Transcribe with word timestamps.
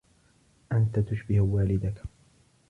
أنت 0.71 0.99
تشبه 0.99 1.41
والدك. 1.41 2.03